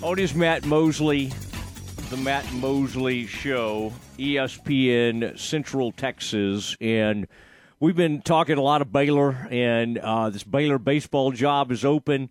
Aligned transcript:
Oh, 0.00 0.12
it 0.12 0.20
is 0.20 0.32
Matt 0.32 0.64
Mosley, 0.64 1.32
the 2.08 2.16
Matt 2.18 2.50
Mosley 2.52 3.26
Show, 3.26 3.92
ESPN 4.16 5.36
Central 5.36 5.90
Texas, 5.90 6.76
and 6.80 7.26
we've 7.80 7.96
been 7.96 8.22
talking 8.22 8.58
a 8.58 8.62
lot 8.62 8.80
of 8.80 8.92
Baylor, 8.92 9.48
and 9.50 9.98
uh, 9.98 10.30
this 10.30 10.44
Baylor 10.44 10.78
baseball 10.78 11.32
job 11.32 11.72
is 11.72 11.84
open. 11.84 12.30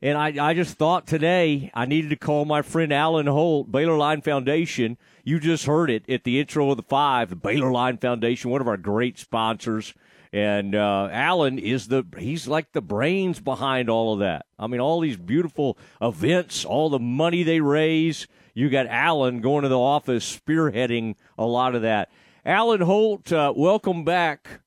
And 0.00 0.16
I, 0.16 0.48
I 0.48 0.54
just 0.54 0.78
thought 0.78 1.06
today 1.06 1.70
I 1.74 1.84
needed 1.84 2.08
to 2.10 2.16
call 2.16 2.46
my 2.46 2.62
friend 2.62 2.90
Allen 2.94 3.26
Holt, 3.26 3.70
Baylor 3.70 3.98
Line 3.98 4.22
Foundation. 4.22 4.96
You 5.24 5.38
just 5.38 5.66
heard 5.66 5.88
it 5.88 6.08
at 6.08 6.24
the 6.24 6.40
intro 6.40 6.70
of 6.70 6.76
the 6.76 6.82
five, 6.82 7.30
the 7.30 7.36
Baylor 7.36 7.70
Line 7.70 7.96
Foundation, 7.96 8.50
one 8.50 8.60
of 8.60 8.66
our 8.66 8.76
great 8.76 9.18
sponsors. 9.18 9.94
And 10.32 10.74
uh, 10.74 11.08
Allen 11.12 11.58
is 11.58 11.88
the 11.88 12.04
he's 12.18 12.48
like 12.48 12.72
the 12.72 12.80
brains 12.80 13.38
behind 13.38 13.88
all 13.88 14.14
of 14.14 14.20
that. 14.20 14.46
I 14.58 14.66
mean, 14.66 14.80
all 14.80 15.00
these 15.00 15.16
beautiful 15.16 15.78
events, 16.00 16.64
all 16.64 16.88
the 16.88 16.98
money 16.98 17.42
they 17.42 17.60
raise. 17.60 18.26
You 18.54 18.68
got 18.68 18.86
Allen 18.86 19.40
going 19.40 19.62
to 19.62 19.68
the 19.68 19.78
office, 19.78 20.40
spearheading 20.40 21.14
a 21.38 21.44
lot 21.44 21.74
of 21.74 21.82
that. 21.82 22.10
Allen 22.44 22.80
Holt, 22.80 23.32
uh, 23.32 23.52
welcome 23.54 24.04
back 24.04 24.62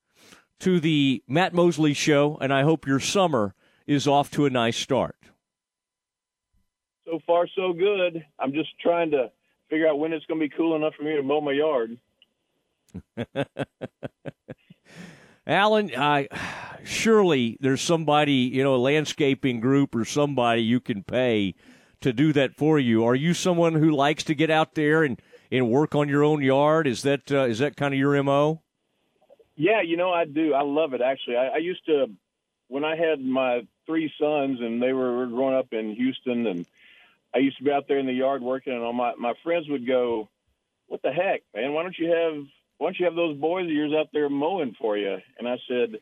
to 0.59 0.79
the 0.79 1.21
Matt 1.27 1.53
Mosley 1.53 1.93
Show, 1.93 2.37
and 2.39 2.53
I 2.53 2.61
hope 2.63 2.87
your 2.87 2.99
summer 3.01 3.53
is 3.85 4.07
off 4.07 4.31
to 4.31 4.45
a 4.45 4.49
nice 4.49 4.77
start. 4.77 5.17
So 7.05 7.19
far, 7.27 7.47
so 7.55 7.73
good. 7.73 8.23
I'm 8.39 8.53
just 8.53 8.69
trying 8.79 9.11
to 9.11 9.31
figure 9.69 9.87
out 9.87 9.99
when 9.99 10.13
it's 10.13 10.25
going 10.25 10.39
to 10.39 10.47
be 10.47 10.53
cool 10.55 10.75
enough 10.75 10.93
for 10.95 11.03
me 11.03 11.15
to 11.15 11.23
mow 11.23 11.41
my 11.41 11.51
yard. 11.51 11.97
Allen, 15.47 15.91
I 15.95 16.27
surely 16.83 17.57
there's 17.59 17.81
somebody, 17.81 18.33
you 18.33 18.63
know, 18.63 18.75
a 18.75 18.77
landscaping 18.77 19.59
group 19.59 19.95
or 19.95 20.05
somebody 20.05 20.63
you 20.63 20.79
can 20.79 21.03
pay 21.03 21.55
to 22.01 22.13
do 22.13 22.33
that 22.33 22.55
for 22.55 22.79
you. 22.79 23.03
Are 23.03 23.15
you 23.15 23.33
someone 23.33 23.73
who 23.73 23.91
likes 23.91 24.23
to 24.25 24.35
get 24.35 24.49
out 24.49 24.75
there 24.75 25.03
and, 25.03 25.21
and 25.51 25.69
work 25.69 25.95
on 25.95 26.09
your 26.09 26.23
own 26.23 26.41
yard? 26.41 26.87
Is 26.87 27.01
that 27.03 27.31
uh, 27.31 27.45
is 27.45 27.59
that 27.59 27.75
kind 27.75 27.93
of 27.93 27.99
your 27.99 28.21
mo? 28.23 28.61
Yeah, 29.55 29.81
you 29.81 29.97
know, 29.97 30.11
I 30.11 30.25
do. 30.25 30.53
I 30.53 30.63
love 30.63 30.93
it 30.93 31.01
actually. 31.01 31.37
I, 31.37 31.47
I 31.47 31.57
used 31.57 31.85
to 31.85 32.07
when 32.67 32.83
I 32.83 32.95
had 32.95 33.19
my 33.19 33.67
three 33.85 34.11
sons 34.19 34.59
and 34.61 34.81
they 34.81 34.93
were, 34.93 35.17
were 35.17 35.27
growing 35.27 35.55
up 35.55 35.71
in 35.71 35.93
Houston 35.95 36.47
and 36.47 36.65
I 37.35 37.39
used 37.39 37.57
to 37.57 37.63
be 37.63 37.71
out 37.71 37.87
there 37.87 37.99
in 37.99 38.05
the 38.05 38.13
yard 38.13 38.41
working 38.41 38.73
and 38.73 38.81
all 38.81 38.93
my 38.93 39.13
my 39.15 39.33
friends 39.43 39.67
would 39.69 39.85
go, 39.85 40.29
"What 40.87 41.01
the 41.01 41.11
heck, 41.11 41.41
man? 41.53 41.73
Why 41.73 41.83
don't 41.83 41.99
you 41.99 42.09
have 42.11 42.45
why 42.77 42.87
don't 42.87 42.99
you 42.99 43.05
have 43.05 43.15
those 43.15 43.37
boys 43.37 43.65
of 43.65 43.71
yours 43.71 43.93
out 43.97 44.07
there 44.13 44.29
mowing 44.29 44.75
for 44.79 44.97
you? 44.97 45.17
And 45.39 45.47
I 45.47 45.57
said, 45.67 45.99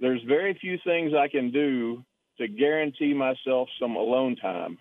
there's 0.00 0.22
very 0.26 0.54
few 0.60 0.78
things 0.84 1.12
I 1.14 1.28
can 1.28 1.50
do 1.50 2.04
to 2.38 2.48
guarantee 2.48 3.14
myself 3.14 3.68
some 3.80 3.96
alone 3.96 4.36
time. 4.36 4.78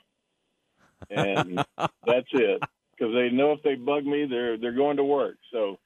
And 1.10 1.58
that's 1.78 2.28
it. 2.32 2.64
Because 2.92 3.14
they 3.14 3.30
know 3.30 3.52
if 3.52 3.62
they 3.64 3.76
bug 3.76 4.06
me, 4.06 4.26
they're 4.26 4.58
they're 4.58 4.74
going 4.74 4.98
to 4.98 5.04
work. 5.04 5.38
So 5.52 5.78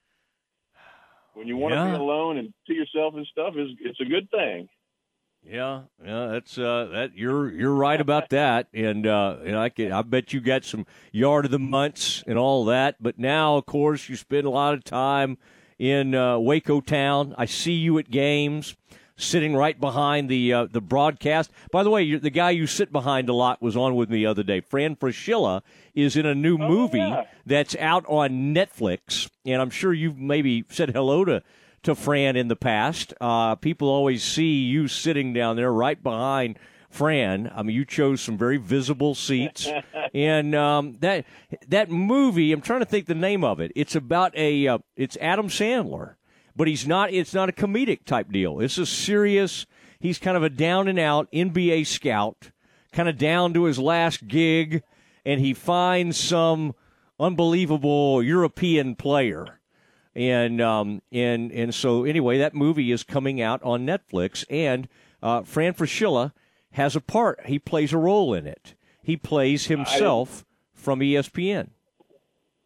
when 1.34 1.48
you 1.48 1.58
want 1.58 1.76
yeah. 1.76 1.86
to 1.86 1.92
be 1.92 1.96
alone 1.98 2.38
and 2.38 2.54
to 2.68 2.74
yourself 2.74 3.16
and 3.16 3.28
stuff, 3.28 3.56
is 3.58 3.70
it's 3.82 4.02
a 4.02 4.06
good 4.06 4.30
thing. 4.32 4.68
Yeah, 5.46 5.82
yeah, 6.04 6.28
that's 6.28 6.58
uh, 6.58 6.88
that 6.94 7.18
you're 7.18 7.52
you're 7.52 7.74
right 7.74 8.00
about 8.00 8.30
that, 8.30 8.68
and 8.74 9.06
uh, 9.06 9.38
and 9.44 9.58
I 9.58 9.70
can 9.70 9.92
I 9.92 10.02
bet 10.02 10.32
you 10.32 10.40
got 10.40 10.64
some 10.64 10.86
yard 11.12 11.46
of 11.46 11.52
the 11.52 11.60
months 11.60 12.24
and 12.26 12.38
all 12.38 12.64
that. 12.66 12.96
But 13.02 13.20
now, 13.20 13.58
of 13.58 13.66
course, 13.66 14.08
you 14.08 14.16
spend 14.16 14.46
a 14.46 14.50
lot 14.50 14.74
of 14.74 14.86
time 14.86 15.38
in 15.78 16.16
uh, 16.16 16.40
Waco 16.40 16.80
town. 16.80 17.36
I 17.38 17.46
see 17.46 17.74
you 17.74 17.98
at 18.00 18.10
games, 18.10 18.78
sitting 19.18 19.54
right 19.54 19.78
behind 19.78 20.30
the 20.30 20.54
uh, 20.54 20.68
the 20.72 20.80
broadcast. 20.80 21.52
By 21.72 21.84
the 21.84 21.90
way, 21.90 22.16
the 22.16 22.30
guy 22.30 22.52
you 22.52 22.66
sit 22.66 22.94
behind 22.94 23.28
a 23.28 23.34
lot 23.34 23.62
was 23.62 23.76
on 23.76 23.96
with 23.96 24.10
me 24.10 24.20
the 24.20 24.28
other 24.28 24.44
day. 24.44 24.62
Fran 24.62 24.96
Fraschilla 24.96 25.62
is 25.94 26.16
in 26.16 26.26
a 26.26 26.34
new 26.34 26.56
oh, 26.56 26.70
movie 26.70 27.00
yeah. 27.00 27.24
that's 27.46 27.76
out 27.76 28.06
on 28.08 28.56
Netflix, 28.56 29.30
and 29.46 29.62
I'm 29.62 29.70
sure 29.70 29.94
you've 29.94 30.18
maybe 30.18 30.64
said 30.70 30.92
hello 30.92 31.26
to 31.26 31.44
to 31.84 31.96
Fran 31.96 32.36
in 32.36 32.48
the 32.48 32.56
past. 32.56 33.14
Uh, 33.22 33.56
people 33.56 33.88
always 33.88 34.24
see 34.24 34.64
you 34.64 34.88
sitting 34.88 35.34
down 35.34 35.56
there 35.56 35.72
right 35.72 36.02
behind 36.02 36.58
Fran. 36.90 37.52
I 37.54 37.64
mean, 37.64 37.76
you 37.76 37.86
chose 37.86 38.22
some 38.22 38.38
very 38.38 38.58
visible 38.58 39.16
seats, 39.16 39.68
and 40.14 40.56
um, 40.56 40.98
that 41.00 41.26
that 41.68 41.90
movie. 41.90 42.52
I'm 42.52 42.62
trying 42.62 42.80
to 42.80 42.86
think 42.86 43.08
the 43.08 43.16
name 43.16 43.44
of 43.44 43.60
it. 43.60 43.72
It's 43.76 43.96
about 43.96 44.36
a. 44.38 44.68
Uh, 44.68 44.78
it's 44.96 45.18
Adam 45.20 45.50
Sandler, 45.50 46.16
but 46.56 46.68
he's 46.68 46.88
not. 46.88 47.12
It's 47.12 47.34
not 47.34 47.50
a 47.50 47.54
comedic 47.54 48.06
type 48.06 48.32
deal. 48.32 48.60
It's 48.60 48.78
a 48.78 48.86
serious. 48.86 49.66
He's 50.00 50.20
kind 50.20 50.36
of 50.36 50.44
a 50.44 50.50
down 50.50 50.88
and 50.88 51.00
out 51.00 51.32
NBA 51.32 51.88
scout, 51.88 52.52
kind 52.92 53.08
of 53.08 53.18
down 53.18 53.54
to 53.54 53.64
his 53.64 53.80
last 53.80 54.28
gig, 54.28 54.84
and 55.26 55.40
he 55.40 55.54
finds 55.54 56.18
some 56.18 56.76
unbelievable 57.20 58.22
European 58.22 58.96
player 58.96 59.60
and 60.16 60.62
um, 60.62 61.02
and 61.12 61.52
and 61.52 61.74
so 61.74 62.04
anyway, 62.04 62.38
that 62.38 62.54
movie 62.54 62.92
is 62.92 63.04
coming 63.04 63.42
out 63.42 63.62
on 63.64 63.86
Netflix, 63.86 64.46
and 64.50 64.88
uh, 65.22 65.44
Fran 65.44 65.74
Fraschilla 65.74 66.34
has 66.72 66.96
a 66.96 67.02
part. 67.02 67.46
He 67.46 67.60
plays 67.60 67.94
a 67.94 67.98
role 67.98 68.34
in 68.34 68.46
it. 68.48 68.76
He 69.02 69.18
plays 69.18 69.68
himself 69.68 70.46
from 70.74 71.00
ESPN. 71.00 71.70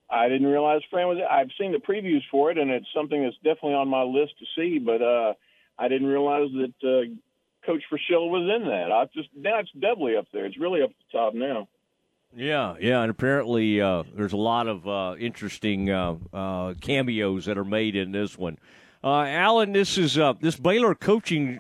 I 0.09 0.29
didn't 0.29 0.47
realize 0.47 0.81
Fran 0.89 1.07
was. 1.07 1.17
I've 1.29 1.49
seen 1.59 1.71
the 1.71 1.79
previews 1.79 2.21
for 2.31 2.51
it, 2.51 2.57
and 2.57 2.71
it's 2.71 2.87
something 2.95 3.23
that's 3.23 3.35
definitely 3.37 3.73
on 3.73 3.87
my 3.87 4.03
list 4.03 4.33
to 4.39 4.45
see. 4.55 4.79
But 4.79 5.01
uh, 5.01 5.33
I 5.77 5.87
didn't 5.87 6.07
realize 6.07 6.49
that 6.53 6.73
uh, 6.87 7.65
Coach 7.65 7.83
Fraschilla 7.91 8.29
was 8.29 8.49
in 8.55 8.67
that. 8.69 8.91
I 8.91 9.05
just 9.13 9.29
now 9.35 9.59
it's 9.59 9.71
doubly 9.71 10.15
up 10.15 10.27
there. 10.31 10.45
It's 10.45 10.59
really 10.59 10.81
up 10.81 10.89
the 10.89 11.17
top 11.17 11.33
now. 11.33 11.67
Yeah, 12.35 12.75
yeah, 12.79 13.01
and 13.01 13.09
apparently 13.09 13.81
uh, 13.81 14.03
there's 14.13 14.33
a 14.33 14.37
lot 14.37 14.67
of 14.67 14.87
uh, 14.87 15.15
interesting 15.19 15.89
uh, 15.89 16.15
uh 16.33 16.73
cameos 16.75 17.45
that 17.45 17.57
are 17.57 17.65
made 17.65 17.95
in 17.95 18.11
this 18.11 18.37
one. 18.37 18.57
Uh, 19.03 19.23
Allen, 19.23 19.73
this 19.73 19.97
is 19.97 20.17
uh, 20.17 20.33
this 20.41 20.55
Baylor 20.55 20.93
coaching 20.93 21.59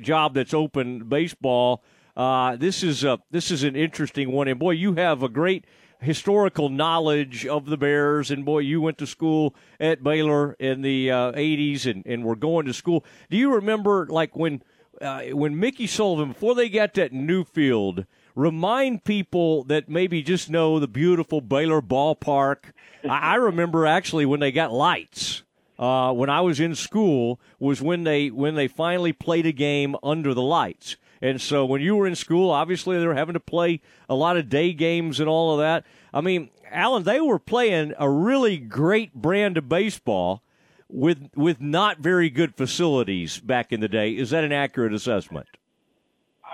job 0.00 0.34
that's 0.34 0.54
open 0.54 1.08
baseball. 1.08 1.82
this 2.16 2.82
is 2.82 3.04
this 3.30 3.50
is 3.50 3.62
an 3.62 3.76
interesting 3.76 4.32
one, 4.32 4.48
and 4.48 4.58
boy, 4.58 4.72
you 4.72 4.94
have 4.94 5.22
a 5.22 5.28
great 5.28 5.64
historical 6.00 6.68
knowledge 6.70 7.46
of 7.46 7.66
the 7.66 7.76
Bears, 7.76 8.30
and 8.30 8.44
boy, 8.44 8.60
you 8.60 8.80
went 8.80 8.98
to 8.98 9.06
school 9.06 9.54
at 9.78 10.02
Baylor 10.02 10.54
in 10.54 10.82
the 10.82 11.08
'80s, 11.08 11.86
and 11.86 12.04
and 12.06 12.24
were 12.24 12.36
going 12.36 12.66
to 12.66 12.72
school. 12.72 13.04
Do 13.30 13.36
you 13.36 13.54
remember 13.54 14.06
like 14.06 14.34
when 14.34 14.62
when 15.00 15.60
Mickey 15.60 15.86
Sullivan 15.86 16.32
before 16.32 16.54
they 16.54 16.68
got 16.68 16.94
that 16.94 17.12
Newfield? 17.12 18.06
Remind 18.36 19.02
people 19.02 19.64
that 19.64 19.88
maybe 19.88 20.22
just 20.22 20.50
know 20.50 20.78
the 20.78 20.86
beautiful 20.86 21.40
Baylor 21.40 21.80
ballpark. 21.80 22.72
I, 23.02 23.18
I 23.18 23.34
remember 23.36 23.86
actually 23.86 24.26
when 24.26 24.40
they 24.40 24.52
got 24.52 24.72
lights. 24.72 25.42
Uh, 25.78 26.12
when 26.12 26.30
I 26.30 26.42
was 26.42 26.60
in 26.60 26.74
school, 26.74 27.40
was 27.58 27.82
when 27.82 28.04
they 28.04 28.30
when 28.30 28.54
they 28.54 28.68
finally 28.68 29.12
played 29.12 29.46
a 29.46 29.52
game 29.52 29.96
under 30.02 30.32
the 30.32 30.42
lights. 30.42 30.96
And 31.20 31.40
so 31.40 31.64
when 31.64 31.80
you 31.80 31.96
were 31.96 32.06
in 32.06 32.14
school, 32.14 32.50
obviously 32.50 32.98
they 32.98 33.06
were 33.06 33.14
having 33.14 33.34
to 33.34 33.40
play 33.40 33.80
a 34.08 34.14
lot 34.14 34.36
of 34.36 34.48
day 34.48 34.72
games 34.72 35.18
and 35.18 35.28
all 35.28 35.52
of 35.52 35.58
that. 35.60 35.84
I 36.12 36.20
mean, 36.20 36.50
Allen, 36.70 37.04
they 37.04 37.20
were 37.20 37.38
playing 37.38 37.94
a 37.98 38.08
really 38.08 38.58
great 38.58 39.14
brand 39.14 39.56
of 39.56 39.68
baseball 39.68 40.42
with 40.88 41.30
with 41.34 41.60
not 41.60 41.98
very 41.98 42.30
good 42.30 42.54
facilities 42.54 43.40
back 43.40 43.72
in 43.72 43.80
the 43.80 43.88
day. 43.88 44.12
Is 44.12 44.30
that 44.30 44.44
an 44.44 44.52
accurate 44.52 44.92
assessment? 44.92 45.46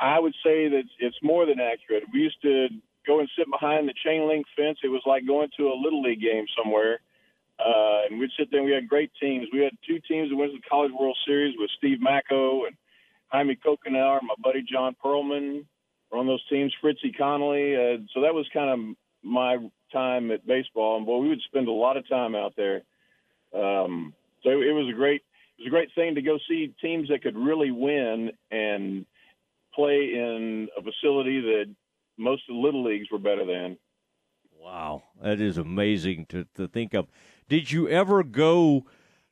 I 0.01 0.19
would 0.19 0.35
say 0.45 0.69
that 0.69 0.85
it's 0.99 1.17
more 1.23 1.47
than 1.47 1.61
accurate. 1.61 2.05
We 2.13 2.21
used 2.21 2.41
to 2.43 2.69
go 3.07 3.21
and 3.21 3.29
sit 3.37 3.51
behind 3.51 3.89
the 3.89 3.95
chain 4.05 4.29
link 4.29 4.47
fence. 4.57 4.79
It 4.83 4.89
was 4.89 5.03
like 5.07 5.27
going 5.27 5.49
to 5.59 5.69
a 5.69 5.81
little 5.83 6.03
league 6.03 6.21
game 6.21 6.47
somewhere. 6.57 7.01
Uh, 7.59 8.07
and 8.11 8.19
we'd 8.19 8.31
sit 8.39 8.51
there. 8.51 8.61
and 8.61 8.69
We 8.69 8.75
had 8.75 8.89
great 8.89 9.11
teams. 9.21 9.49
We 9.53 9.61
had 9.61 9.73
two 9.87 10.01
teams 10.09 10.31
that 10.31 10.37
went 10.37 10.53
to 10.53 10.59
the 10.59 10.69
College 10.69 10.93
World 10.99 11.17
Series 11.27 11.55
with 11.59 11.71
Steve 11.79 12.01
Macko 12.01 12.65
and 12.65 12.77
Jaime 13.33 13.57
Kokenauer, 13.57 14.21
my 14.23 14.35
buddy 14.43 14.63
Jon 14.63 14.95
Perlman 15.03 15.65
were 16.11 16.19
on 16.19 16.27
those 16.27 16.47
teams. 16.49 16.75
Fritzy 16.81 17.15
Connally. 17.19 17.75
Uh, 17.75 18.03
so 18.13 18.21
that 18.21 18.35
was 18.35 18.47
kind 18.53 18.71
of 18.71 18.97
my 19.23 19.57
time 19.93 20.31
at 20.31 20.47
baseball, 20.47 20.97
and 20.97 21.07
boy, 21.07 21.19
we 21.19 21.29
would 21.29 21.41
spend 21.43 21.69
a 21.69 21.73
lot 21.73 21.97
of 21.97 22.09
time 22.09 22.35
out 22.35 22.55
there. 22.57 22.83
Um, 23.55 24.13
so 24.43 24.51
it, 24.51 24.67
it 24.67 24.73
was 24.73 24.89
a 24.89 24.97
great, 24.97 25.23
it 25.59 25.63
was 25.63 25.67
a 25.69 25.71
great 25.71 25.91
thing 25.95 26.15
to 26.15 26.23
go 26.23 26.39
see 26.49 26.75
teams 26.81 27.09
that 27.09 27.23
could 27.23 27.37
really 27.37 27.71
win 27.71 28.33
and 28.51 29.07
play 29.75 30.13
in 30.15 30.69
a 30.77 30.83
facility 30.83 31.41
that 31.41 31.75
most 32.19 32.43
of 32.49 32.55
the 32.55 32.61
little 32.61 32.85
leagues 32.85 33.09
were 33.11 33.19
better 33.19 33.45
than. 33.45 33.79
Wow, 34.59 35.03
that 35.21 35.41
is 35.41 35.59
amazing 35.59 36.27
to, 36.27 36.47
to 36.55 36.69
think 36.69 36.95
of. 36.95 37.07
Did 37.49 37.73
you 37.73 37.89
ever 37.89 38.23
go 38.23 38.87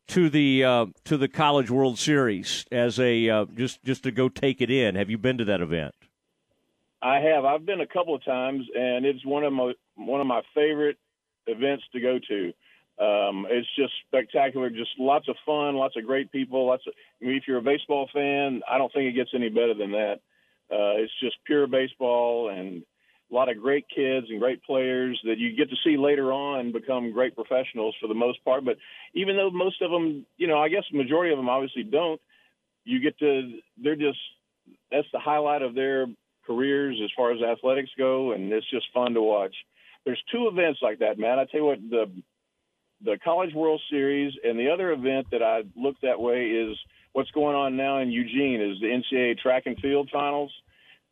to 0.08 0.28
the 0.28 0.64
uh, 0.64 0.86
to 1.04 1.16
the 1.16 1.28
College 1.28 1.70
World 1.70 1.98
Series 1.98 2.66
as 2.72 2.98
a 2.98 3.28
uh, 3.28 3.44
just 3.54 3.82
just 3.84 4.02
to 4.02 4.10
go 4.10 4.28
take 4.28 4.60
it 4.60 4.70
in? 4.70 4.96
Have 4.96 5.08
you 5.08 5.18
been 5.18 5.38
to 5.38 5.44
that 5.44 5.60
event? 5.60 5.94
I 7.02 7.20
have. 7.20 7.44
I've 7.44 7.64
been 7.64 7.80
a 7.80 7.86
couple 7.86 8.14
of 8.14 8.24
times, 8.24 8.66
and 8.74 9.06
it's 9.06 9.24
one 9.24 9.44
of 9.44 9.52
my 9.52 9.72
one 9.94 10.20
of 10.20 10.26
my 10.26 10.42
favorite 10.54 10.98
events 11.46 11.84
to 11.92 12.00
go 12.00 12.18
to. 12.28 12.52
Um, 13.02 13.46
it's 13.48 13.68
just 13.76 13.92
spectacular, 14.06 14.68
just 14.68 14.90
lots 14.98 15.28
of 15.28 15.36
fun, 15.46 15.76
lots 15.76 15.96
of 15.96 16.04
great 16.04 16.30
people. 16.32 16.66
Lots 16.66 16.82
of. 16.86 16.92
I 17.22 17.26
mean, 17.26 17.36
if 17.36 17.44
you're 17.46 17.58
a 17.58 17.62
baseball 17.62 18.08
fan, 18.12 18.62
I 18.68 18.78
don't 18.78 18.92
think 18.92 19.06
it 19.06 19.16
gets 19.16 19.30
any 19.34 19.48
better 19.48 19.74
than 19.74 19.92
that. 19.92 20.20
Uh, 20.70 21.02
it's 21.02 21.12
just 21.20 21.36
pure 21.46 21.66
baseball, 21.66 22.48
and 22.48 22.82
a 23.30 23.34
lot 23.34 23.48
of 23.48 23.60
great 23.60 23.86
kids 23.94 24.26
and 24.28 24.40
great 24.40 24.62
players 24.62 25.20
that 25.24 25.38
you 25.38 25.54
get 25.56 25.70
to 25.70 25.76
see 25.84 25.96
later 25.96 26.32
on 26.32 26.72
become 26.72 27.12
great 27.12 27.34
professionals 27.34 27.94
for 28.00 28.08
the 28.08 28.14
most 28.14 28.44
part. 28.44 28.64
But 28.64 28.76
even 29.14 29.36
though 29.36 29.50
most 29.50 29.82
of 29.82 29.90
them, 29.90 30.26
you 30.36 30.48
know, 30.48 30.58
I 30.58 30.68
guess 30.68 30.84
the 30.90 30.98
majority 30.98 31.32
of 31.32 31.38
them 31.38 31.48
obviously 31.48 31.84
don't, 31.84 32.20
you 32.84 33.00
get 33.00 33.18
to, 33.20 33.58
they're 33.82 33.94
just, 33.94 34.18
that's 34.90 35.06
the 35.12 35.20
highlight 35.20 35.62
of 35.62 35.74
their 35.74 36.06
careers 36.46 37.00
as 37.04 37.10
far 37.16 37.32
as 37.32 37.40
athletics 37.40 37.90
go. 37.96 38.32
And 38.32 38.52
it's 38.52 38.68
just 38.70 38.86
fun 38.92 39.14
to 39.14 39.22
watch. 39.22 39.54
There's 40.04 40.22
two 40.32 40.48
events 40.48 40.80
like 40.82 40.98
that, 41.00 41.18
man. 41.18 41.38
I 41.38 41.44
tell 41.44 41.60
you 41.60 41.66
what, 41.66 41.78
the, 41.88 42.10
the 43.04 43.18
College 43.22 43.54
World 43.54 43.80
Series 43.90 44.32
and 44.42 44.58
the 44.58 44.70
other 44.70 44.90
event 44.90 45.28
that 45.30 45.42
I 45.42 45.62
look 45.76 45.96
that 46.02 46.20
way 46.20 46.46
is 46.46 46.76
what's 47.12 47.30
going 47.32 47.56
on 47.56 47.76
now 47.76 47.98
in 47.98 48.10
Eugene 48.10 48.60
is 48.60 48.80
the 48.80 48.86
NCAA 48.86 49.38
track 49.38 49.64
and 49.66 49.78
field 49.78 50.08
finals 50.12 50.52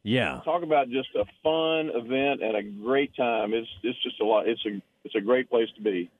yeah. 0.08 0.40
Talk 0.44 0.62
about 0.62 0.88
just 0.88 1.08
a 1.16 1.24
fun 1.42 1.90
event 1.94 2.42
and 2.42 2.56
a 2.56 2.62
great 2.62 3.14
time. 3.16 3.52
It's 3.52 3.68
it's 3.82 4.02
just 4.02 4.20
a 4.20 4.24
lot. 4.24 4.48
It's 4.48 4.64
a 4.64 4.80
it's 5.04 5.14
a 5.14 5.20
great 5.20 5.50
place 5.50 5.68
to 5.76 5.82
be. 5.82 6.10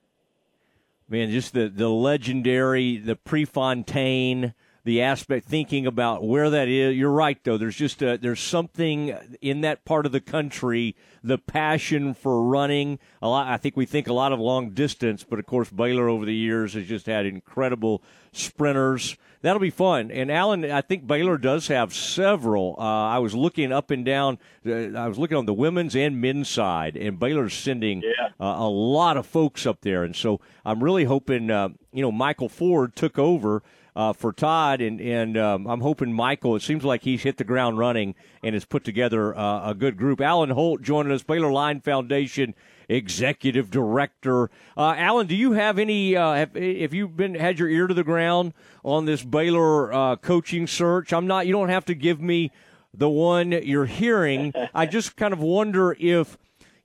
Man, 1.08 1.30
just 1.30 1.54
the 1.54 1.68
the 1.68 1.88
legendary 1.88 2.98
the 2.98 3.16
Prefontaine 3.16 4.52
the 4.88 5.02
aspect 5.02 5.46
thinking 5.46 5.86
about 5.86 6.24
where 6.24 6.48
that 6.48 6.66
is. 6.66 6.96
You're 6.96 7.10
right 7.10 7.38
though. 7.44 7.58
There's 7.58 7.76
just 7.76 8.00
a, 8.00 8.16
there's 8.16 8.40
something 8.40 9.14
in 9.42 9.60
that 9.60 9.84
part 9.84 10.06
of 10.06 10.12
the 10.12 10.20
country 10.20 10.96
the 11.22 11.36
passion 11.36 12.14
for 12.14 12.42
running. 12.42 12.98
A 13.20 13.28
lot 13.28 13.48
i 13.48 13.58
think 13.58 13.76
we 13.76 13.84
think 13.84 14.08
a 14.08 14.14
lot 14.14 14.32
of 14.32 14.40
long 14.40 14.70
distance 14.70 15.24
but 15.24 15.38
of 15.38 15.44
course 15.44 15.68
baylor 15.68 16.08
over 16.08 16.24
the 16.24 16.34
years 16.34 16.72
has 16.72 16.86
just 16.86 17.04
had 17.04 17.26
incredible 17.26 18.02
sprinters. 18.32 19.18
That'll 19.42 19.60
be 19.60 19.68
fun. 19.68 20.10
And 20.10 20.32
allen 20.32 20.64
i 20.64 20.80
think 20.80 21.06
baylor 21.06 21.36
does 21.36 21.68
have 21.68 21.92
several. 21.92 22.74
Uh, 22.78 23.08
i 23.08 23.18
was 23.18 23.34
looking 23.34 23.72
up 23.72 23.90
and 23.90 24.06
down 24.06 24.38
uh, 24.64 24.96
i 24.96 25.06
was 25.06 25.18
looking 25.18 25.36
on 25.36 25.44
the 25.44 25.52
women's 25.52 25.94
and 25.94 26.18
men's 26.18 26.48
side 26.48 26.96
and 26.96 27.18
baylor's 27.18 27.52
sending 27.52 28.00
yeah. 28.00 28.28
uh, 28.40 28.56
a 28.60 28.70
lot 28.70 29.18
of 29.18 29.26
folks 29.26 29.66
up 29.66 29.82
there. 29.82 30.02
And 30.02 30.16
so 30.16 30.40
i'm 30.64 30.82
really 30.82 31.04
hoping 31.04 31.50
uh, 31.50 31.68
you 31.92 32.00
know 32.00 32.10
michael 32.10 32.48
ford 32.48 32.96
took 32.96 33.18
over 33.18 33.62
uh, 33.98 34.12
for 34.12 34.32
Todd, 34.32 34.80
and 34.80 35.00
and 35.00 35.36
um, 35.36 35.66
I'm 35.66 35.80
hoping 35.80 36.12
Michael. 36.12 36.54
It 36.54 36.62
seems 36.62 36.84
like 36.84 37.02
he's 37.02 37.24
hit 37.24 37.36
the 37.36 37.42
ground 37.44 37.78
running 37.78 38.14
and 38.44 38.54
has 38.54 38.64
put 38.64 38.84
together 38.84 39.36
uh, 39.36 39.70
a 39.70 39.74
good 39.74 39.96
group. 39.96 40.20
Allen 40.20 40.50
Holt 40.50 40.82
joining 40.82 41.10
us, 41.10 41.24
Baylor 41.24 41.50
Line 41.50 41.80
Foundation 41.80 42.54
executive 42.88 43.72
director. 43.72 44.50
Uh, 44.76 44.94
Allen, 44.96 45.26
do 45.26 45.34
you 45.34 45.52
have 45.52 45.80
any? 45.80 46.16
Uh, 46.16 46.34
have, 46.34 46.54
have, 46.54 46.94
you 46.94 47.08
been 47.08 47.34
had 47.34 47.58
your 47.58 47.68
ear 47.68 47.88
to 47.88 47.94
the 47.94 48.04
ground 48.04 48.54
on 48.84 49.04
this 49.04 49.24
Baylor 49.24 49.92
uh, 49.92 50.14
coaching 50.14 50.68
search? 50.68 51.12
I'm 51.12 51.26
not. 51.26 51.48
You 51.48 51.52
don't 51.52 51.68
have 51.68 51.84
to 51.86 51.94
give 51.96 52.20
me 52.20 52.52
the 52.94 53.10
one 53.10 53.50
you're 53.50 53.86
hearing. 53.86 54.54
I 54.74 54.86
just 54.86 55.16
kind 55.16 55.32
of 55.32 55.40
wonder 55.40 55.96
if 55.98 56.38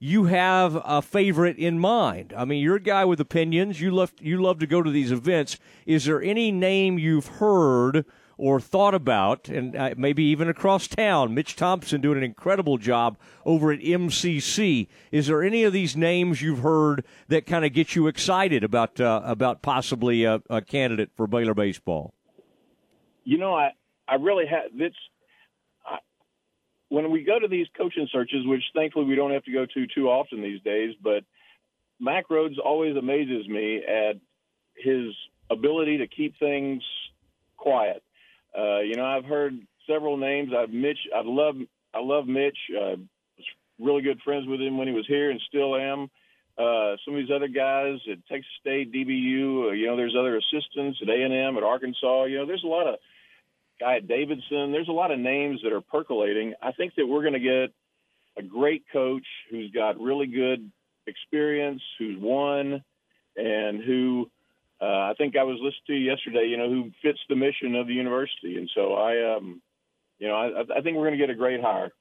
you 0.03 0.25
have 0.25 0.77
a 0.83 1.01
favorite 1.01 1.57
in 1.57 1.79
mind. 1.79 2.33
I 2.35 2.43
mean, 2.43 2.61
you're 2.61 2.75
a 2.75 2.81
guy 2.81 3.05
with 3.05 3.21
opinions. 3.21 3.79
You 3.79 3.89
love 3.89 4.11
you 4.19 4.41
love 4.41 4.59
to 4.59 4.67
go 4.67 4.83
to 4.83 4.91
these 4.91 5.13
events. 5.13 5.57
Is 5.85 6.03
there 6.03 6.21
any 6.21 6.51
name 6.51 6.99
you've 6.99 7.27
heard 7.27 8.03
or 8.35 8.59
thought 8.59 8.93
about, 8.93 9.47
and 9.47 9.77
uh, 9.77 9.93
maybe 9.95 10.25
even 10.25 10.49
across 10.49 10.89
town? 10.89 11.33
Mitch 11.33 11.55
Thompson 11.55 12.01
doing 12.01 12.17
an 12.17 12.23
incredible 12.23 12.77
job 12.77 13.17
over 13.45 13.71
at 13.71 13.79
MCC. 13.79 14.89
Is 15.13 15.27
there 15.27 15.41
any 15.41 15.63
of 15.63 15.71
these 15.71 15.95
names 15.95 16.41
you've 16.41 16.59
heard 16.59 17.05
that 17.29 17.45
kind 17.45 17.63
of 17.63 17.71
get 17.71 17.95
you 17.95 18.07
excited 18.07 18.61
about 18.61 18.99
uh, 18.99 19.21
about 19.23 19.61
possibly 19.61 20.25
a, 20.25 20.41
a 20.49 20.61
candidate 20.61 21.11
for 21.15 21.27
Baylor 21.27 21.53
baseball? 21.53 22.13
You 23.23 23.37
know, 23.37 23.53
I 23.53 23.71
I 24.09 24.15
really 24.15 24.47
have. 24.47 24.63
It's 24.75 24.97
when 26.93 27.09
we 27.09 27.23
go 27.23 27.39
to 27.39 27.47
these 27.47 27.65
coaching 27.75 28.07
searches, 28.11 28.45
which 28.45 28.61
thankfully 28.75 29.05
we 29.05 29.15
don't 29.15 29.31
have 29.31 29.43
to 29.45 29.51
go 29.51 29.65
to 29.65 29.87
too 29.95 30.09
often 30.09 30.43
these 30.43 30.61
days, 30.61 30.93
but 31.01 31.23
Mack 31.99 32.29
Rhoades 32.29 32.59
always 32.63 32.95
amazes 32.95 33.47
me 33.47 33.77
at 33.83 34.17
his 34.77 35.11
ability 35.49 35.97
to 35.97 36.07
keep 36.07 36.37
things 36.37 36.83
quiet. 37.57 38.03
Uh, 38.55 38.81
you 38.81 38.95
know, 38.95 39.05
I've 39.05 39.25
heard 39.25 39.57
several 39.89 40.17
names. 40.17 40.51
I've 40.55 40.69
Mitch. 40.69 40.99
I 41.15 41.21
love. 41.23 41.55
I 41.95 41.99
love 41.99 42.27
Mitch. 42.27 42.57
Uh, 42.69 42.97
was 43.37 43.47
really 43.79 44.03
good 44.03 44.21
friends 44.23 44.45
with 44.45 44.61
him 44.61 44.77
when 44.77 44.87
he 44.87 44.93
was 44.93 45.07
here, 45.07 45.31
and 45.31 45.41
still 45.47 45.75
am. 45.75 46.11
Uh, 46.59 46.95
some 47.03 47.15
of 47.15 47.21
these 47.21 47.35
other 47.35 47.47
guys 47.47 47.97
at 48.11 48.23
Texas 48.27 48.51
State, 48.61 48.93
DBU. 48.93 49.69
Uh, 49.69 49.71
you 49.71 49.87
know, 49.87 49.97
there's 49.97 50.15
other 50.15 50.37
assistants 50.37 50.99
at 51.01 51.09
A 51.09 51.23
and 51.23 51.33
M, 51.33 51.57
at 51.57 51.63
Arkansas. 51.63 52.25
You 52.25 52.37
know, 52.37 52.45
there's 52.45 52.63
a 52.63 52.67
lot 52.67 52.85
of 52.85 52.99
guy 53.83 53.97
at 53.97 54.07
Davidson. 54.07 54.71
There's 54.71 54.87
a 54.87 54.93
lot 54.93 55.11
of 55.11 55.19
names 55.19 55.61
that 55.63 55.73
are 55.73 55.81
percolating. 55.81 56.53
I 56.61 56.71
think 56.71 56.93
that 56.95 57.05
we're 57.05 57.21
going 57.21 57.33
to 57.33 57.39
get 57.39 57.73
a 58.37 58.47
great 58.47 58.83
coach 58.91 59.25
who's 59.51 59.71
got 59.71 59.99
really 59.99 60.27
good 60.27 60.71
experience, 61.05 61.81
who's 61.99 62.17
won, 62.17 62.83
and 63.35 63.83
who 63.83 64.29
uh, 64.81 64.85
I 64.85 65.13
think 65.17 65.35
I 65.37 65.43
was 65.43 65.57
listening 65.61 65.81
to 65.87 65.95
yesterday. 65.95 66.47
You 66.47 66.57
know, 66.57 66.69
who 66.69 66.91
fits 67.01 67.19
the 67.29 67.35
mission 67.35 67.75
of 67.75 67.87
the 67.87 67.93
university. 67.93 68.57
And 68.57 68.69
so 68.73 68.93
I, 68.93 69.35
um, 69.35 69.61
you 70.19 70.27
know, 70.27 70.35
I, 70.35 70.61
I 70.77 70.81
think 70.81 70.97
we're 70.97 71.07
going 71.07 71.17
to 71.19 71.25
get 71.25 71.29
a 71.29 71.35
great 71.35 71.61
hire. 71.61 71.91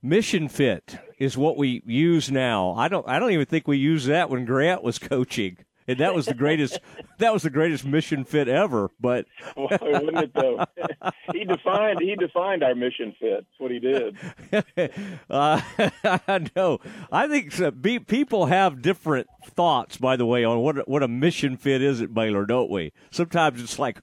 Mission 0.00 0.48
fit 0.48 0.98
is 1.18 1.36
what 1.36 1.56
we 1.56 1.82
use 1.84 2.30
now. 2.30 2.72
I 2.74 2.88
don't. 2.88 3.08
I 3.08 3.18
don't 3.18 3.32
even 3.32 3.46
think 3.46 3.66
we 3.66 3.78
used 3.78 4.06
that 4.06 4.30
when 4.30 4.44
Grant 4.44 4.82
was 4.82 4.98
coaching 4.98 5.58
and 5.88 5.98
that 5.98 6.14
was 6.14 6.26
the 6.26 6.34
greatest. 6.34 6.78
that 7.18 7.32
was 7.32 7.42
the 7.42 7.50
greatest 7.50 7.84
mission 7.84 8.24
fit 8.24 8.46
ever. 8.46 8.90
But 9.00 9.26
wouldn't 9.56 10.18
it 10.18 10.34
though? 10.34 10.64
he 11.32 11.44
defined 11.44 12.00
he 12.00 12.14
defined 12.14 12.62
our 12.62 12.74
mission 12.74 13.14
fit. 13.18 13.46
That's 13.46 13.58
what 13.58 13.70
he 13.70 13.78
did. 13.80 14.16
uh, 15.30 15.60
I 16.04 16.46
know. 16.54 16.78
I 17.10 17.26
think 17.26 17.52
so. 17.52 17.70
Be, 17.70 17.98
people 17.98 18.46
have 18.46 18.82
different 18.82 19.26
thoughts, 19.44 19.96
by 19.96 20.16
the 20.16 20.26
way, 20.26 20.44
on 20.44 20.58
what 20.60 20.88
what 20.88 21.02
a 21.02 21.08
mission 21.08 21.56
fit 21.56 21.82
is 21.82 22.00
at 22.02 22.14
Baylor, 22.14 22.44
don't 22.46 22.70
we? 22.70 22.92
Sometimes 23.10 23.62
it's 23.62 23.78
like 23.78 24.00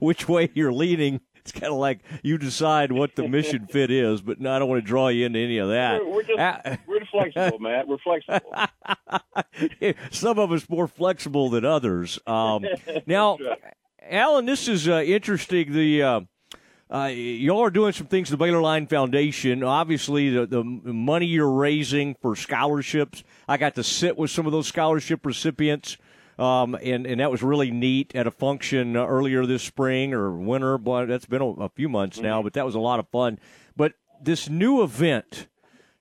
which 0.00 0.28
way 0.28 0.50
you're 0.54 0.72
leaning 0.72 1.20
it's 1.42 1.52
kind 1.52 1.72
of 1.72 1.78
like 1.78 2.00
you 2.22 2.38
decide 2.38 2.92
what 2.92 3.16
the 3.16 3.26
mission 3.26 3.66
fit 3.66 3.90
is, 3.90 4.20
but 4.20 4.40
no, 4.40 4.52
I 4.52 4.58
don't 4.60 4.68
want 4.68 4.82
to 4.82 4.86
draw 4.86 5.08
you 5.08 5.26
into 5.26 5.40
any 5.40 5.58
of 5.58 5.68
that. 5.70 6.04
We're, 6.04 6.14
we're 6.14 6.22
just 6.22 6.38
uh, 6.38 6.76
we're 6.86 7.04
flexible, 7.06 7.58
Matt. 7.58 7.88
We're 7.88 7.98
flexible. 7.98 8.54
Some 10.10 10.38
of 10.38 10.52
us 10.52 10.68
more 10.68 10.86
flexible 10.86 11.50
than 11.50 11.64
others. 11.64 12.20
Um, 12.26 12.64
now, 13.06 13.38
right. 13.46 13.58
Allen, 14.08 14.46
this 14.46 14.68
is 14.68 14.88
uh, 14.88 15.02
interesting. 15.04 15.72
The 15.72 16.02
uh, 16.02 16.20
uh, 16.90 17.06
y'all 17.06 17.60
are 17.60 17.70
doing 17.70 17.92
some 17.92 18.06
things. 18.06 18.30
The 18.30 18.36
Baylor 18.36 18.60
Line 18.60 18.86
Foundation, 18.86 19.64
obviously, 19.64 20.30
the, 20.30 20.46
the 20.46 20.62
money 20.62 21.26
you're 21.26 21.50
raising 21.50 22.14
for 22.22 22.36
scholarships. 22.36 23.24
I 23.48 23.56
got 23.56 23.74
to 23.76 23.82
sit 23.82 24.16
with 24.16 24.30
some 24.30 24.46
of 24.46 24.52
those 24.52 24.68
scholarship 24.68 25.26
recipients 25.26 25.96
um, 26.38 26.74
and 26.82 27.06
and 27.06 27.20
that 27.20 27.30
was 27.30 27.42
really 27.42 27.70
neat 27.70 28.12
at 28.14 28.26
a 28.26 28.30
function 28.30 28.96
earlier 28.96 29.46
this 29.46 29.62
spring 29.62 30.14
or 30.14 30.32
winter. 30.32 30.78
But 30.78 31.06
that's 31.06 31.26
been 31.26 31.42
a, 31.42 31.48
a 31.48 31.68
few 31.68 31.88
months 31.88 32.18
now, 32.18 32.38
mm-hmm. 32.38 32.46
but 32.46 32.52
that 32.54 32.66
was 32.66 32.74
a 32.74 32.80
lot 32.80 33.00
of 33.00 33.08
fun. 33.08 33.38
But 33.76 33.94
this 34.20 34.48
new 34.48 34.82
event 34.82 35.48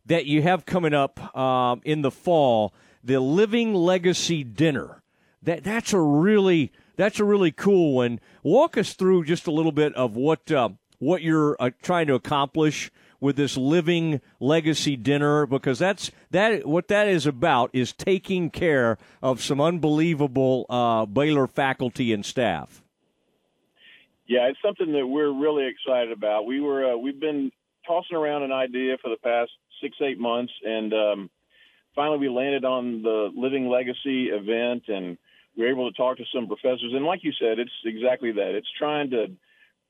that 0.06 0.26
you 0.26 0.42
have 0.42 0.66
coming 0.66 0.94
up 0.94 1.36
um, 1.38 1.82
in 1.84 2.02
the 2.02 2.12
fall, 2.12 2.74
the 3.04 3.20
Living 3.20 3.74
Legacy 3.74 4.44
Dinner. 4.44 5.02
That 5.44 5.64
that's 5.64 5.92
a 5.92 6.00
really 6.00 6.72
that's 6.98 7.20
a 7.20 7.26
really 7.26 7.52
cool 7.52 7.96
one. 7.96 8.20
Walk 8.44 8.78
us 8.78 8.94
through 8.94 9.24
just 9.24 9.48
a 9.48 9.52
little 9.52 9.72
bit 9.72 9.96
of 9.96 10.16
what 10.16 10.52
uh, 10.52 10.70
what 11.00 11.24
you're 11.24 11.58
uh, 11.60 11.72
trying 11.82 12.08
to 12.08 12.14
accomplish 12.14 12.92
with 13.22 13.38
this 13.38 13.56
living 13.56 14.20
legacy 14.40 14.98
dinner 14.98 15.46
because 15.46 15.80
that's 15.80 16.12
that 16.32 16.66
what 16.66 16.90
that 16.90 17.08
is 17.08 17.26
about 17.26 17.70
is 17.72 17.94
taking 17.94 18.50
care 18.50 18.98
of 19.22 19.42
some 19.42 19.62
unbelievable 19.62 20.66
uh, 20.70 21.06
Baylor 21.06 21.48
faculty 21.48 22.12
and 22.12 22.26
staff. 22.26 22.82
Yeah, 24.28 24.48
it's 24.48 24.60
something 24.62 24.92
that 24.94 25.08
we're 25.08 25.32
really 25.32 25.68
excited 25.68 26.12
about. 26.12 26.46
We 26.46 26.60
were 26.60 26.94
uh, 26.94 26.98
we've 26.98 27.20
been 27.20 27.52
tossing 27.88 28.18
around 28.18 28.44
an 28.44 28.52
idea 28.52 28.98
for 29.02 29.10
the 29.10 29.18
past 29.18 29.52
six 29.82 29.96
eight 30.02 30.20
months, 30.20 30.52
and 30.66 30.94
um, 30.94 31.30
finally 31.96 32.18
we 32.18 32.30
landed 32.30 32.66
on 32.66 33.04
the 33.04 33.30
Living 33.36 33.70
Legacy 33.70 34.30
event, 34.30 34.84
and 34.88 35.18
we 35.56 35.64
were 35.64 35.70
able 35.70 35.92
to 35.92 35.96
talk 35.96 36.18
to 36.18 36.24
some 36.34 36.48
professors. 36.48 36.94
And 36.94 37.06
like 37.06 37.24
you 37.24 37.34
said, 37.40 37.60
it's 37.60 37.72
exactly 37.86 38.32
that. 38.32 38.56
It's 38.56 38.70
trying 38.80 39.12
to 39.12 39.28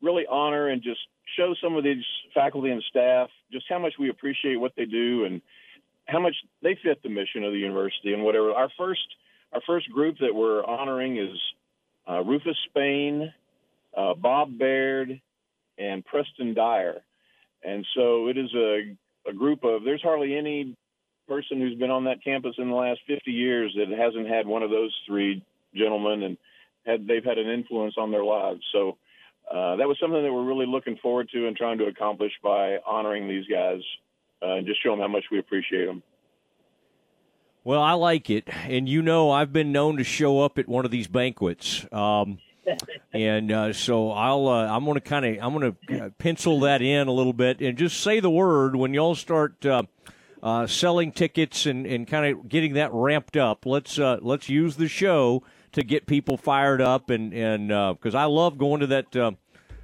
really 0.02 0.26
honor 0.30 0.68
and 0.68 0.82
just 0.82 1.00
show 1.38 1.54
some 1.62 1.76
of 1.76 1.84
these 1.84 2.04
faculty 2.34 2.70
and 2.70 2.84
staff 2.90 3.30
just 3.52 3.66
how 3.70 3.80
much 3.80 3.94
we 4.00 4.10
appreciate 4.10 4.56
what 4.56 4.74
they 4.76 4.86
do 4.86 5.26
and 5.26 5.42
how 6.06 6.20
much 6.20 6.36
they 6.62 6.78
fit 6.84 7.02
the 7.04 7.10
mission 7.10 7.44
of 7.44 7.54
the 7.54 7.60
university 7.60 8.14
and 8.14 8.24
whatever. 8.24 8.52
Our 8.52 8.70
first 8.78 9.02
our 9.54 9.62
first 9.68 9.90
group 9.92 10.18
that 10.20 10.34
we're 10.34 10.64
honoring 10.66 11.18
is 11.18 11.38
uh, 12.10 12.24
Rufus 12.24 12.58
Spain, 12.70 13.34
uh, 13.96 14.14
Bob 14.14 14.58
Baird, 14.58 15.20
and 15.78 16.06
Preston 16.06 16.54
Dyer. 16.54 17.02
And 17.64 17.86
so 17.96 18.28
it 18.28 18.38
is 18.38 18.54
a, 18.56 18.96
a 19.30 19.34
group 19.34 19.64
of, 19.64 19.84
there's 19.84 20.02
hardly 20.02 20.36
any 20.36 20.76
person 21.28 21.60
who's 21.60 21.78
been 21.78 21.92
on 21.92 22.06
that 22.06 22.24
campus 22.24 22.56
in 22.58 22.70
the 22.70 22.76
last 22.76 23.02
50 23.08 23.32
years 23.32 23.76
that 23.78 23.96
hasn't 23.96 24.28
had 24.28 24.48
one 24.48 24.64
of 24.64 24.70
those 24.70 24.96
three 25.06 25.44
gentlemen 25.76 26.24
and 26.24 26.38
had, 26.86 27.08
they've 27.08 27.24
had 27.24 27.38
an 27.38 27.50
influence 27.50 27.96
on 27.98 28.12
their 28.12 28.24
lives. 28.24 28.62
So 28.72 28.98
uh, 29.54 29.76
that 29.76 29.88
was 29.88 29.98
something 30.00 30.24
that 30.24 30.32
we're 30.32 30.46
really 30.46 30.66
looking 30.66 30.98
forward 30.98 31.30
to 31.34 31.48
and 31.48 31.58
trying 31.58 31.78
to 31.80 31.86
accomplish 31.86 32.32
by 32.44 32.78
honoring 32.86 33.28
these 33.28 33.46
guys 33.48 33.82
uh, 34.42 34.56
and 34.56 34.68
just 34.68 34.82
show 34.82 34.92
them 34.92 35.00
how 35.00 35.08
much 35.08 35.26
we 35.32 35.40
appreciate 35.40 35.86
them. 35.86 36.02
Well, 37.64 37.82
I 37.82 37.94
like 37.94 38.30
it, 38.30 38.48
and 38.68 38.90
you 38.90 39.02
know 39.02 39.30
I've 39.30 39.54
been 39.54 39.72
known 39.72 39.98
to 39.98 40.04
show 40.04 40.40
up 40.40 40.58
at 40.58 40.68
one 40.68 40.84
of 40.84 40.90
these 40.90 41.08
banquets. 41.08 41.86
Um, 41.92 42.40
and 43.14 43.52
uh, 43.52 43.74
so 43.74 44.12
I'll 44.12 44.48
uh, 44.48 44.68
I'm 44.68 44.86
going 44.86 44.96
to 44.96 45.02
kind 45.02 45.26
of 45.26 45.38
I'm 45.44 45.60
going 45.60 45.76
to 45.88 46.12
pencil 46.18 46.62
that 46.62 46.82
in 46.82 47.08
a 47.08 47.12
little 47.12 47.34
bit 47.34 47.60
and 47.62 47.78
just 47.78 48.02
say 48.02 48.20
the 48.20 48.30
word 48.30 48.76
when 48.76 48.94
y'all 48.94 49.16
start 49.16 49.64
uh, 49.66 49.84
uh, 50.42 50.66
selling 50.66 51.12
tickets 51.12 51.66
and, 51.66 51.86
and 51.86 52.08
kind 52.08 52.34
of 52.34 52.48
getting 52.50 52.74
that 52.74 52.92
ramped 52.94 53.38
up. 53.38 53.66
Let's 53.66 54.00
uh, 54.00 54.18
let's 54.22 54.50
use 54.50 54.78
the 54.78 54.88
show 54.88 55.44
to 55.74 55.84
get 55.84 56.06
people 56.06 56.38
fired 56.38 56.82
up 56.82 57.10
and 57.10 57.34
and 57.34 57.68
because 57.68 58.16
uh, 58.16 58.20
I 58.20 58.26
love 58.26 58.58
going 58.58 58.82
to 58.82 58.88
that. 58.88 59.16
Uh, 59.16 59.32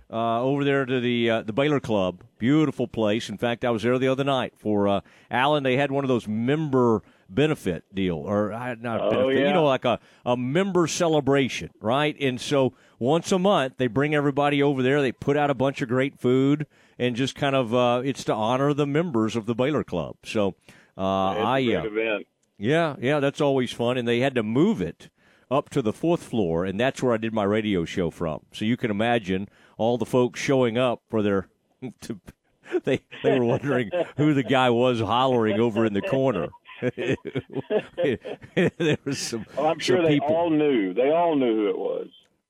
uh, 0.09 0.41
over 0.41 0.63
there 0.63 0.85
to 0.85 1.01
the 1.01 1.29
uh, 1.29 1.41
the 1.41 1.51
Baylor 1.51 1.81
Club, 1.81 2.23
beautiful 2.39 2.87
place. 2.87 3.27
In 3.27 3.37
fact, 3.37 3.65
I 3.65 3.71
was 3.71 3.83
there 3.83 3.99
the 3.99 4.07
other 4.07 4.23
night 4.23 4.53
for 4.57 4.87
uh, 4.87 5.01
Allen. 5.29 5.63
They 5.63 5.75
had 5.75 5.91
one 5.91 6.05
of 6.05 6.07
those 6.07 6.27
member 6.29 7.03
benefit 7.29 7.83
deal, 7.93 8.15
or 8.15 8.53
uh, 8.53 8.75
not 8.75 9.01
oh, 9.01 9.09
benefit, 9.09 9.39
yeah. 9.39 9.47
you 9.47 9.53
know, 9.53 9.65
like 9.65 9.85
a, 9.85 9.99
a 10.25 10.37
member 10.37 10.87
celebration, 10.87 11.71
right? 11.81 12.15
And 12.21 12.39
so 12.39 12.73
once 12.99 13.31
a 13.31 13.39
month, 13.39 13.73
they 13.77 13.87
bring 13.87 14.15
everybody 14.15 14.63
over 14.63 14.81
there. 14.81 15.01
They 15.01 15.11
put 15.11 15.35
out 15.35 15.49
a 15.49 15.53
bunch 15.53 15.81
of 15.81 15.89
great 15.89 16.19
food 16.19 16.67
and 16.97 17.15
just 17.15 17.35
kind 17.35 17.55
of 17.55 17.73
uh, 17.73 18.01
it's 18.03 18.23
to 18.25 18.33
honor 18.33 18.73
the 18.73 18.87
members 18.87 19.35
of 19.35 19.45
the 19.45 19.55
Baylor 19.55 19.83
Club. 19.83 20.15
So 20.23 20.55
uh, 20.97 21.01
I 21.01 21.59
uh, 21.75 21.83
event. 21.83 22.27
yeah 22.57 22.95
yeah 22.99 23.19
that's 23.19 23.41
always 23.41 23.71
fun, 23.71 23.97
and 23.97 24.07
they 24.07 24.19
had 24.19 24.35
to 24.35 24.43
move 24.43 24.81
it 24.81 25.09
up 25.49 25.69
to 25.69 25.81
the 25.81 25.93
fourth 25.93 26.23
floor, 26.23 26.65
and 26.65 26.79
that's 26.79 27.01
where 27.01 27.13
I 27.13 27.17
did 27.17 27.33
my 27.33 27.43
radio 27.43 27.85
show 27.85 28.09
from. 28.09 28.41
So 28.51 28.65
you 28.65 28.77
can 28.77 28.91
imagine 28.91 29.47
all 29.77 29.97
the 29.97 30.05
folks 30.05 30.39
showing 30.39 30.77
up 30.77 31.01
for 31.09 31.21
their. 31.21 31.47
To, 32.01 32.19
they 32.83 33.01
they 33.23 33.39
were 33.39 33.45
wondering 33.45 33.91
who 34.17 34.33
the 34.33 34.43
guy 34.43 34.69
was 34.69 34.99
hollering 34.99 35.59
over 35.59 35.85
in 35.85 35.93
the 35.93 36.01
corner. 36.01 36.49
there 36.81 38.97
was 39.05 39.19
some. 39.19 39.45
Well, 39.55 39.67
I'm 39.67 39.79
sure 39.79 40.01
they 40.01 40.19
people. 40.19 40.35
all 40.35 40.49
knew. 40.49 40.93
They 40.93 41.11
all 41.11 41.35
knew 41.35 41.55
who 41.55 41.69
it 41.69 41.77
was. 41.77 42.07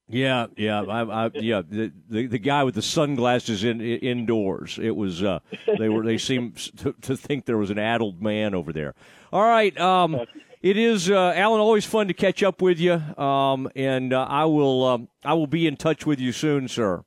Yeah, 0.10 0.48
yeah, 0.56 0.84
I, 0.84 1.26
I, 1.26 1.32
yeah. 1.34 1.62
The, 1.68 1.92
the, 2.10 2.28
the 2.28 2.40
guy 2.40 2.64
with 2.64 2.76
the 2.76 2.82
sunglasses 2.82 3.66
in, 3.66 3.82
in 3.82 4.00
indoors. 4.00 4.80
It 4.82 4.96
was. 4.96 5.22
Uh, 5.22 5.40
they 5.78 5.90
were. 5.90 6.04
They 6.04 6.18
seemed 6.18 6.56
to, 6.78 6.94
to, 7.02 7.18
think 7.18 7.46
there 7.46 7.58
was 7.58 7.72
an 7.72 7.80
addled 7.80 8.22
man 8.22 8.56
over 8.56 8.72
there. 8.72 8.96
All 9.34 9.44
right. 9.44 9.78
Um, 9.78 10.22
it 10.62 10.78
is, 10.78 11.10
uh, 11.10 11.34
Allen. 11.36 11.60
Always 11.60 11.86
fun 11.86 12.08
to 12.08 12.14
catch 12.14 12.44
up 12.44 12.62
with 12.62 12.80
you. 12.80 12.94
Um, 12.94 13.70
and 13.76 14.14
uh, 14.14 14.26
I 14.30 14.46
will. 14.46 14.84
Um, 14.84 15.08
I 15.24 15.34
will 15.34 15.48
be 15.48 15.68
in 15.68 15.78
touch 15.78 16.06
with 16.06 16.20
you 16.20 16.32
soon, 16.32 16.68
sir. 16.68 17.04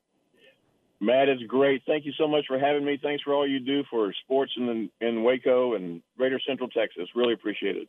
Matt, 1.00 1.28
it's 1.28 1.42
great. 1.44 1.82
Thank 1.86 2.04
you 2.04 2.12
so 2.18 2.28
much 2.28 2.44
for 2.46 2.58
having 2.58 2.84
me. 2.84 2.98
Thanks 3.02 3.22
for 3.22 3.32
all 3.32 3.48
you 3.48 3.58
do 3.58 3.84
for 3.90 4.12
sports 4.24 4.52
in 4.56 4.90
in 5.00 5.24
Waco 5.24 5.74
and 5.74 6.02
Greater 6.16 6.40
Central 6.46 6.68
Texas. 6.68 7.08
Really 7.14 7.32
appreciate 7.32 7.76
it. 7.76 7.88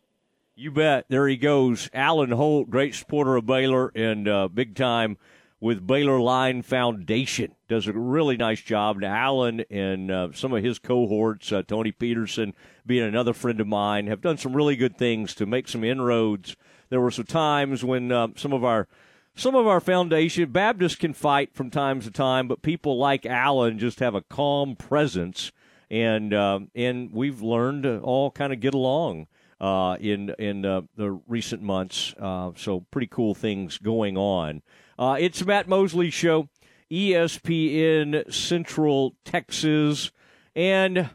You 0.56 0.72
bet. 0.72 1.06
There 1.10 1.28
he 1.28 1.38
goes. 1.38 1.90
Allen 1.94 2.32
Holt, 2.32 2.70
great 2.70 2.96
supporter 2.96 3.36
of 3.36 3.46
Baylor 3.46 3.92
and 3.96 4.28
uh, 4.28 4.48
big 4.48 4.76
time 4.76 5.18
with 5.62 5.86
Baylor 5.86 6.20
Line 6.20 6.64
Foundation. 6.64 7.56
Does 7.70 7.88
a 7.88 7.94
really 7.94 8.36
nice 8.36 8.60
job. 8.60 8.98
And 8.98 9.06
Allen 9.06 9.64
and 9.70 10.12
uh, 10.12 10.30
some 10.34 10.52
of 10.52 10.64
his 10.64 10.80
cohorts, 10.80 11.52
uh, 11.52 11.62
Tony 11.62 11.92
Peterson 11.92 12.54
being 12.86 13.04
another 13.04 13.32
friend 13.32 13.62
of 13.62 13.68
mine, 13.68 14.08
have 14.08 14.22
done 14.22 14.38
some 14.38 14.56
really 14.56 14.76
good 14.76 14.98
things 14.98 15.36
to 15.36 15.46
make 15.46 15.68
some 15.68 15.84
inroads. 15.84 16.58
There 16.90 17.00
were 17.00 17.12
some 17.12 17.26
times 17.26 17.86
when 17.86 18.12
uh, 18.12 18.30
some 18.36 18.52
of 18.52 18.66
our 18.66 18.88
some 19.34 19.56
of 19.56 19.66
our 19.66 19.80
foundation 19.80 20.52
Baptists 20.52 20.96
can 20.96 21.14
fight 21.14 21.54
from 21.54 21.70
time 21.70 22.02
to 22.02 22.12
time, 22.12 22.50
but 22.50 22.62
people 22.62 22.98
like 22.98 23.26
Allen 23.26 23.80
just 23.80 24.00
have 24.00 24.14
a 24.14 24.22
calm 24.22 24.76
presence, 24.76 25.54
and 25.90 26.34
uh, 26.34 26.60
and 26.76 27.14
we've 27.14 27.42
learned 27.42 27.84
to 27.84 28.00
all 28.00 28.32
kind 28.32 28.52
of 28.52 28.60
get 28.60 28.74
along 28.74 29.28
uh, 29.62 29.96
in 30.02 30.32
in 30.38 30.66
uh, 30.66 30.82
the 30.98 31.12
recent 31.28 31.62
months. 31.62 32.14
Uh, 32.20 32.52
so 32.58 32.82
pretty 32.92 33.08
cool 33.08 33.34
things 33.36 33.78
going 33.78 34.18
on. 34.18 34.64
Uh, 34.98 35.18
it's 35.20 35.46
Matt 35.46 35.68
Mosley 35.68 36.10
show, 36.10 36.50
ESPN 36.92 38.32
Central 38.32 39.16
Texas, 39.26 40.12
and 40.56 41.00
I 41.00 41.10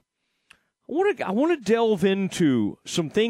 want 0.87 1.19
to 1.19 1.27
I 1.27 1.31
want 1.31 1.59
to 1.59 1.73
delve 1.73 2.05
into 2.05 2.79
some 2.85 3.11
things. 3.11 3.25